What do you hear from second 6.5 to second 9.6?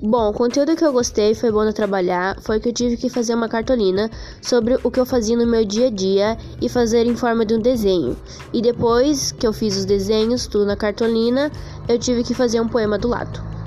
e fazer em forma de um desenho. E depois que eu